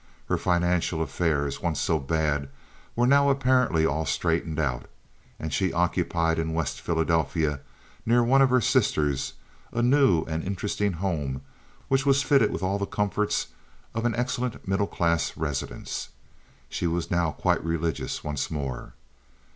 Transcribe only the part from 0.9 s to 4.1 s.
affairs, once so bad, were now apparently all